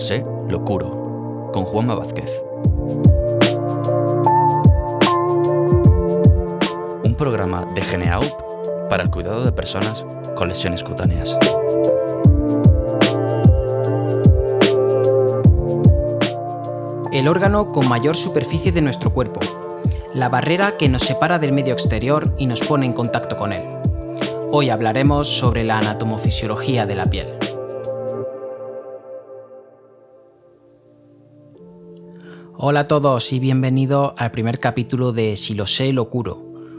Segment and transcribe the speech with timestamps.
[0.00, 2.42] sé, lo curo, con Juanma Vázquez.
[7.04, 10.04] Un programa de Geneaup para el cuidado de personas
[10.36, 11.36] con lesiones cutáneas.
[17.12, 19.40] El órgano con mayor superficie de nuestro cuerpo,
[20.14, 23.64] la barrera que nos separa del medio exterior y nos pone en contacto con él.
[24.52, 27.39] Hoy hablaremos sobre la anatomofisiología de la piel.
[32.62, 36.36] Hola a todos y bienvenidos al primer capítulo de Si lo sé, lo curo,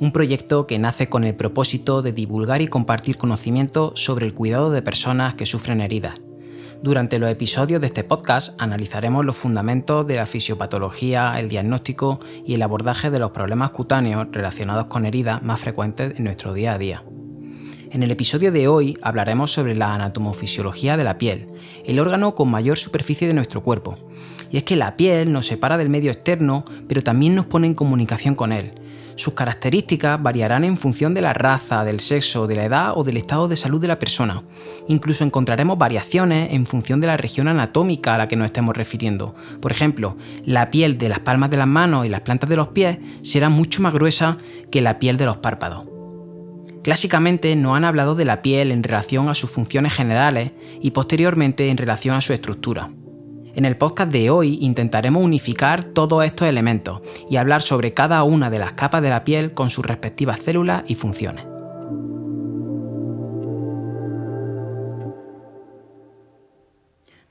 [0.00, 4.70] un proyecto que nace con el propósito de divulgar y compartir conocimiento sobre el cuidado
[4.70, 6.20] de personas que sufren heridas.
[6.82, 12.52] Durante los episodios de este podcast analizaremos los fundamentos de la fisiopatología, el diagnóstico y
[12.52, 16.78] el abordaje de los problemas cutáneos relacionados con heridas más frecuentes en nuestro día a
[16.78, 17.02] día.
[17.92, 21.48] En el episodio de hoy hablaremos sobre la anatomofisiología de la piel,
[21.84, 23.98] el órgano con mayor superficie de nuestro cuerpo.
[24.50, 27.74] Y es que la piel nos separa del medio externo, pero también nos pone en
[27.74, 28.72] comunicación con él.
[29.16, 33.18] Sus características variarán en función de la raza, del sexo, de la edad o del
[33.18, 34.42] estado de salud de la persona.
[34.88, 39.34] Incluso encontraremos variaciones en función de la región anatómica a la que nos estemos refiriendo.
[39.60, 42.68] Por ejemplo, la piel de las palmas de las manos y las plantas de los
[42.68, 44.38] pies será mucho más gruesa
[44.70, 45.91] que la piel de los párpados.
[46.82, 51.68] Clásicamente nos han hablado de la piel en relación a sus funciones generales y posteriormente
[51.68, 52.90] en relación a su estructura.
[53.54, 58.50] En el podcast de hoy intentaremos unificar todos estos elementos y hablar sobre cada una
[58.50, 61.44] de las capas de la piel con sus respectivas células y funciones.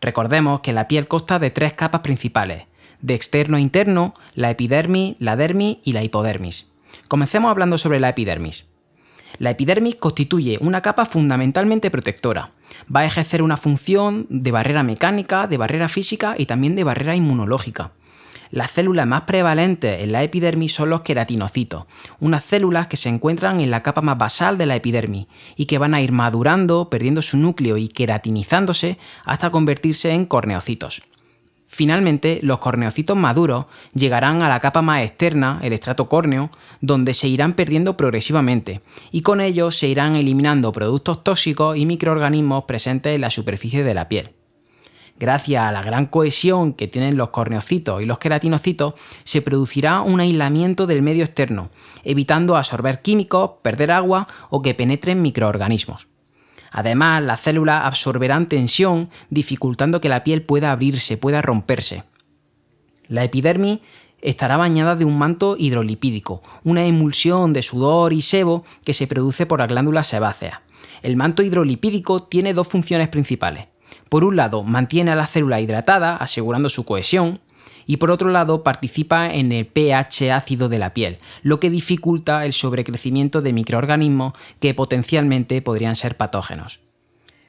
[0.00, 2.64] Recordemos que la piel consta de tres capas principales,
[3.00, 6.70] de externo a interno, la epidermis, la dermis y la hipodermis.
[7.08, 8.66] Comencemos hablando sobre la epidermis.
[9.38, 12.52] La epidermis constituye una capa fundamentalmente protectora.
[12.94, 17.14] Va a ejercer una función de barrera mecánica, de barrera física y también de barrera
[17.14, 17.92] inmunológica.
[18.50, 21.84] Las células más prevalentes en la epidermis son los queratinocitos,
[22.20, 25.26] unas células que se encuentran en la capa más basal de la epidermis
[25.56, 31.02] y que van a ir madurando, perdiendo su núcleo y queratinizándose hasta convertirse en corneocitos.
[31.76, 36.48] Finalmente, los corneocitos maduros llegarán a la capa más externa, el estrato córneo,
[36.80, 38.80] donde se irán perdiendo progresivamente,
[39.12, 43.92] y con ello se irán eliminando productos tóxicos y microorganismos presentes en la superficie de
[43.92, 44.30] la piel.
[45.18, 48.94] Gracias a la gran cohesión que tienen los corneocitos y los queratinocitos,
[49.24, 51.68] se producirá un aislamiento del medio externo,
[52.04, 56.08] evitando absorber químicos, perder agua o que penetren microorganismos.
[56.70, 62.04] Además, las células absorberán tensión, dificultando que la piel pueda abrirse, pueda romperse.
[63.08, 63.80] La epidermis
[64.20, 69.46] estará bañada de un manto hidrolipídico, una emulsión de sudor y sebo que se produce
[69.46, 70.60] por las glándulas sebáceas.
[71.02, 73.66] El manto hidrolipídico tiene dos funciones principales.
[74.08, 77.40] Por un lado, mantiene a la célula hidratada, asegurando su cohesión,
[77.86, 82.44] y por otro lado participa en el pH ácido de la piel, lo que dificulta
[82.44, 86.80] el sobrecrecimiento de microorganismos que potencialmente podrían ser patógenos.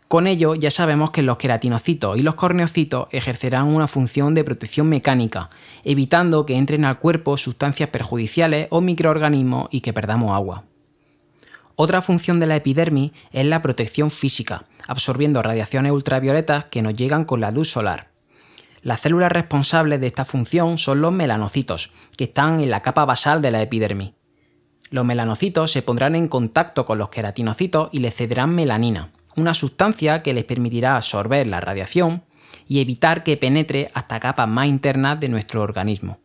[0.07, 4.87] Con ello ya sabemos que los queratinocitos y los corneocitos ejercerán una función de protección
[4.87, 5.49] mecánica,
[5.83, 10.63] evitando que entren al cuerpo sustancias perjudiciales o microorganismos y que perdamos agua.
[11.75, 17.25] Otra función de la epidermis es la protección física, absorbiendo radiaciones ultravioletas que nos llegan
[17.25, 18.16] con la luz solar.
[18.81, 23.41] Las células responsables de esta función son los melanocitos, que están en la capa basal
[23.41, 24.11] de la epidermis.
[24.89, 30.19] Los melanocitos se pondrán en contacto con los queratinocitos y les cederán melanina, una sustancia
[30.19, 32.23] que les permitirá absorber la radiación
[32.67, 36.19] y evitar que penetre hasta capas más internas de nuestro organismo.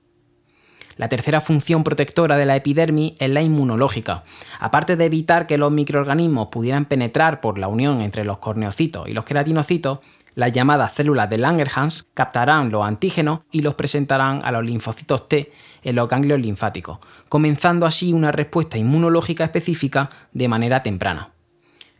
[0.96, 4.24] La tercera función protectora de la epidermis es la inmunológica.
[4.60, 9.12] Aparte de evitar que los microorganismos pudieran penetrar por la unión entre los corneocitos y
[9.12, 10.00] los queratinocitos,
[10.34, 15.52] las llamadas células de Langerhans captarán los antígenos y los presentarán a los linfocitos T
[15.82, 16.98] en los ganglios linfáticos,
[17.28, 21.32] comenzando así una respuesta inmunológica específica de manera temprana.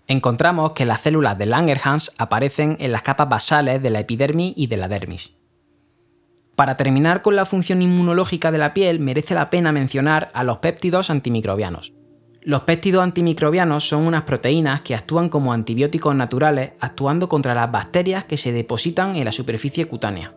[0.07, 4.67] Encontramos que las células de Langerhans aparecen en las capas basales de la epidermis y
[4.67, 5.37] de la dermis.
[6.57, 10.59] Para terminar con la función inmunológica de la piel, merece la pena mencionar a los
[10.59, 11.95] péptidos antimicrobianos.
[12.45, 18.25] Los péptidos antimicrobianos son unas proteínas que actúan como antibióticos naturales, actuando contra las bacterias
[18.25, 20.35] que se depositan en la superficie cutánea.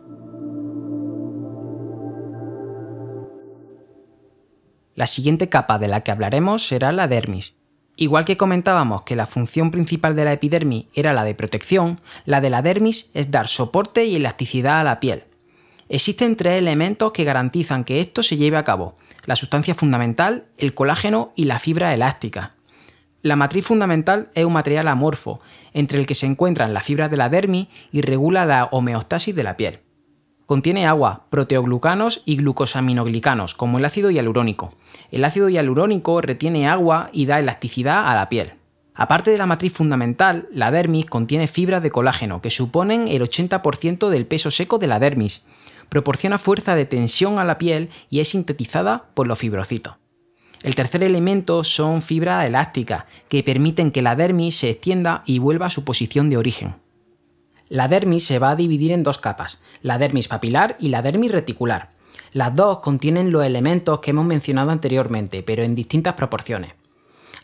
[4.94, 7.56] La siguiente capa de la que hablaremos será la dermis.
[7.96, 12.40] Igual que comentábamos que la función principal de la epidermis era la de protección, la
[12.40, 15.24] de la dermis es dar soporte y elasticidad a la piel.
[15.88, 20.74] Existen tres elementos que garantizan que esto se lleve a cabo, la sustancia fundamental, el
[20.74, 22.54] colágeno y la fibra elástica.
[23.22, 25.40] La matriz fundamental es un material amorfo,
[25.72, 29.42] entre el que se encuentran las fibras de la dermis y regula la homeostasis de
[29.42, 29.80] la piel.
[30.46, 34.72] Contiene agua, proteoglucanos y glucosaminoglicanos, como el ácido hialurónico.
[35.10, 38.52] El ácido hialurónico retiene agua y da elasticidad a la piel.
[38.94, 44.08] Aparte de la matriz fundamental, la dermis contiene fibras de colágeno, que suponen el 80%
[44.08, 45.44] del peso seco de la dermis.
[45.88, 49.94] Proporciona fuerza de tensión a la piel y es sintetizada por los fibrocitos.
[50.62, 55.66] El tercer elemento son fibras elásticas, que permiten que la dermis se extienda y vuelva
[55.66, 56.76] a su posición de origen.
[57.68, 61.32] La dermis se va a dividir en dos capas, la dermis papilar y la dermis
[61.32, 61.90] reticular.
[62.32, 66.74] Las dos contienen los elementos que hemos mencionado anteriormente, pero en distintas proporciones.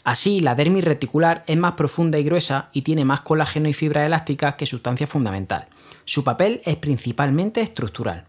[0.05, 4.06] Así, la dermis reticular es más profunda y gruesa y tiene más colágeno y fibras
[4.06, 5.69] elásticas que sustancia fundamental.
[6.05, 8.27] Su papel es principalmente estructural.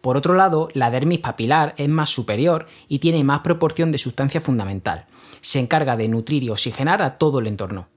[0.00, 4.40] Por otro lado, la dermis papilar es más superior y tiene más proporción de sustancia
[4.40, 5.06] fundamental.
[5.40, 7.88] Se encarga de nutrir y oxigenar a todo el entorno.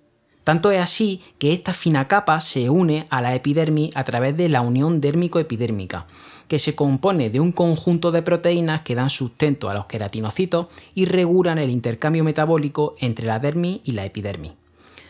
[0.43, 4.49] Tanto es así que esta fina capa se une a la epidermis a través de
[4.49, 6.05] la unión dérmico-epidérmica,
[6.49, 11.05] que se compone de un conjunto de proteínas que dan sustento a los queratinocitos y
[11.05, 14.51] regulan el intercambio metabólico entre la dermis y la epidermis.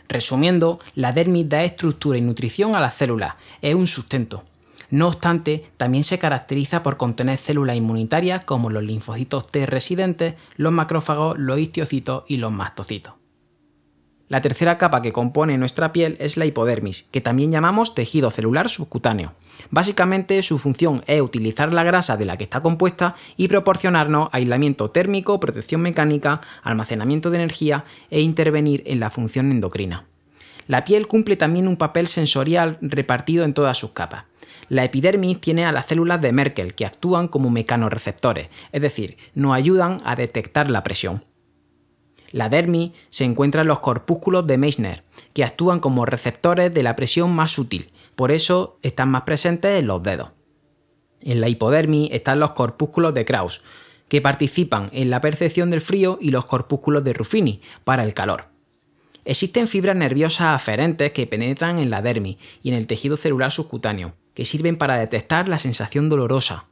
[0.08, 4.44] Resumiendo, la dermis da estructura y nutrición a las células, es un sustento.
[4.94, 10.72] No obstante, también se caracteriza por contener células inmunitarias como los linfocitos T residentes, los
[10.72, 13.16] macrófagos, los histiocitos y los mastocitos.
[14.28, 18.70] La tercera capa que compone nuestra piel es la hipodermis, que también llamamos tejido celular
[18.70, 19.34] subcutáneo.
[19.72, 24.92] Básicamente su función es utilizar la grasa de la que está compuesta y proporcionarnos aislamiento
[24.92, 30.06] térmico, protección mecánica, almacenamiento de energía e intervenir en la función endocrina.
[30.68, 34.26] La piel cumple también un papel sensorial repartido en todas sus capas.
[34.70, 39.54] La epidermis tiene a las células de Merkel que actúan como mecanoreceptores, es decir, nos
[39.54, 41.24] ayudan a detectar la presión.
[42.32, 46.96] La dermis se encuentra en los corpúsculos de Meissner, que actúan como receptores de la
[46.96, 50.32] presión más sutil, por eso están más presentes en los dedos.
[51.22, 53.62] En la hipodermis están los corpúsculos de Krauss,
[54.08, 58.53] que participan en la percepción del frío y los corpúsculos de Ruffini para el calor.
[59.26, 64.16] Existen fibras nerviosas aferentes que penetran en la dermis y en el tejido celular subcutáneo,
[64.34, 66.68] que sirven para detectar la sensación dolorosa.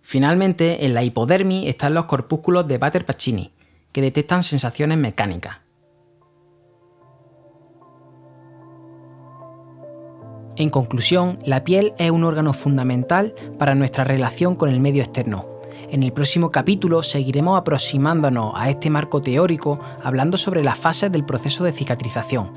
[0.00, 3.52] Finalmente, en la hipodermis están los corpúsculos de Bater-Pacini,
[3.92, 5.58] que detectan sensaciones mecánicas.
[10.56, 15.51] En conclusión, la piel es un órgano fundamental para nuestra relación con el medio externo.
[15.92, 21.26] En el próximo capítulo seguiremos aproximándonos a este marco teórico hablando sobre las fases del
[21.26, 22.50] proceso de cicatrización.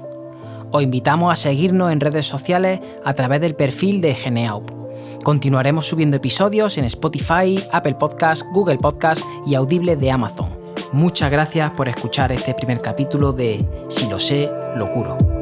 [0.71, 4.71] Os invitamos a seguirnos en redes sociales a través del perfil de Geneaup.
[5.21, 10.57] Continuaremos subiendo episodios en Spotify, Apple Podcasts, Google Podcasts y Audible de Amazon.
[10.93, 15.34] Muchas gracias por escuchar este primer capítulo de Si lo sé, lo curo.